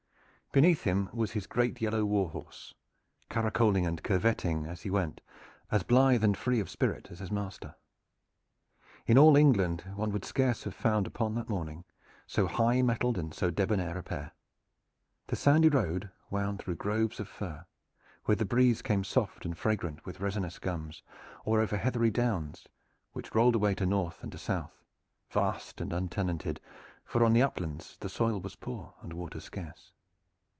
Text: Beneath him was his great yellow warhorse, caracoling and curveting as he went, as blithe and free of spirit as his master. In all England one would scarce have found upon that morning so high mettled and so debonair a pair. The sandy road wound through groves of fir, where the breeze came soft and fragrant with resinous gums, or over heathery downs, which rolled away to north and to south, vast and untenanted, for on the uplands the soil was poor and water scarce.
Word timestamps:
Beneath 0.53 0.83
him 0.83 1.09
was 1.13 1.31
his 1.31 1.47
great 1.47 1.79
yellow 1.79 2.03
warhorse, 2.03 2.73
caracoling 3.29 3.85
and 3.87 4.03
curveting 4.03 4.65
as 4.67 4.81
he 4.81 4.89
went, 4.89 5.21
as 5.71 5.81
blithe 5.81 6.25
and 6.25 6.37
free 6.37 6.59
of 6.59 6.69
spirit 6.69 7.07
as 7.09 7.19
his 7.19 7.31
master. 7.31 7.75
In 9.07 9.17
all 9.17 9.37
England 9.37 9.83
one 9.95 10.11
would 10.11 10.25
scarce 10.25 10.65
have 10.65 10.75
found 10.75 11.07
upon 11.07 11.35
that 11.35 11.47
morning 11.47 11.85
so 12.27 12.47
high 12.47 12.81
mettled 12.81 13.17
and 13.17 13.33
so 13.33 13.49
debonair 13.49 13.97
a 13.97 14.03
pair. 14.03 14.33
The 15.27 15.37
sandy 15.37 15.69
road 15.69 16.11
wound 16.29 16.59
through 16.59 16.75
groves 16.75 17.21
of 17.21 17.29
fir, 17.29 17.65
where 18.25 18.35
the 18.35 18.43
breeze 18.43 18.81
came 18.81 19.05
soft 19.05 19.45
and 19.45 19.57
fragrant 19.57 20.05
with 20.05 20.19
resinous 20.19 20.59
gums, 20.59 21.01
or 21.45 21.61
over 21.61 21.77
heathery 21.77 22.11
downs, 22.11 22.67
which 23.13 23.33
rolled 23.33 23.55
away 23.55 23.73
to 23.75 23.85
north 23.85 24.21
and 24.21 24.33
to 24.33 24.37
south, 24.37 24.83
vast 25.29 25.79
and 25.79 25.93
untenanted, 25.93 26.59
for 27.05 27.23
on 27.23 27.31
the 27.31 27.41
uplands 27.41 27.95
the 28.01 28.09
soil 28.09 28.41
was 28.41 28.57
poor 28.57 28.93
and 29.01 29.13
water 29.13 29.39
scarce. 29.39 29.93